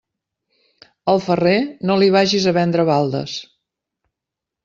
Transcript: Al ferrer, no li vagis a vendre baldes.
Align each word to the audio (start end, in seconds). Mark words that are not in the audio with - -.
Al 1.13 1.19
ferrer, 1.25 1.59
no 1.91 1.97
li 2.03 2.09
vagis 2.17 2.49
a 2.51 2.55
vendre 2.59 2.87
baldes. 2.91 3.37